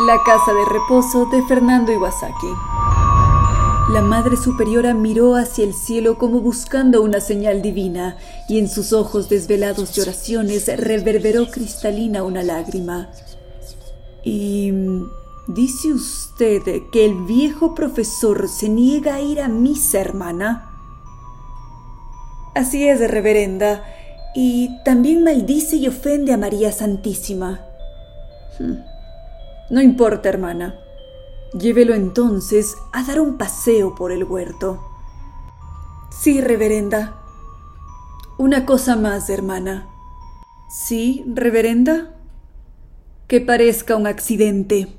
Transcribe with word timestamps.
La 0.00 0.20
casa 0.24 0.52
de 0.52 0.64
reposo 0.64 1.26
de 1.26 1.40
Fernando 1.44 1.92
Iwasaki. 1.92 2.48
La 3.92 4.02
Madre 4.02 4.36
Superiora 4.36 4.92
miró 4.92 5.36
hacia 5.36 5.62
el 5.62 5.72
cielo 5.72 6.18
como 6.18 6.40
buscando 6.40 7.00
una 7.00 7.20
señal 7.20 7.62
divina, 7.62 8.16
y 8.48 8.58
en 8.58 8.68
sus 8.68 8.92
ojos 8.92 9.28
desvelados 9.28 9.94
de 9.94 10.02
oraciones 10.02 10.66
reverberó 10.66 11.48
cristalina 11.48 12.24
una 12.24 12.42
lágrima. 12.42 13.08
¿Y 14.24 14.72
dice 15.46 15.92
usted 15.92 16.62
que 16.90 17.04
el 17.04 17.14
viejo 17.24 17.76
profesor 17.76 18.48
se 18.48 18.68
niega 18.68 19.14
a 19.14 19.20
ir 19.20 19.40
a 19.40 19.46
misa, 19.46 20.00
hermana? 20.00 20.72
Así 22.56 22.88
es, 22.88 22.98
reverenda, 23.08 23.84
y 24.34 24.70
también 24.84 25.22
maldice 25.22 25.76
y 25.76 25.86
ofende 25.86 26.32
a 26.32 26.36
María 26.36 26.72
Santísima. 26.72 27.60
Hmm. 28.58 28.93
No 29.70 29.80
importa, 29.80 30.28
hermana. 30.28 30.74
Llévelo 31.52 31.94
entonces 31.94 32.76
a 32.92 33.04
dar 33.04 33.20
un 33.20 33.38
paseo 33.38 33.94
por 33.94 34.12
el 34.12 34.24
huerto. 34.24 34.82
Sí, 36.10 36.40
reverenda. 36.40 37.20
Una 38.38 38.66
cosa 38.66 38.96
más, 38.96 39.30
hermana. 39.30 39.88
¿Sí, 40.68 41.24
reverenda? 41.26 42.14
Que 43.28 43.40
parezca 43.40 43.96
un 43.96 44.06
accidente. 44.06 44.98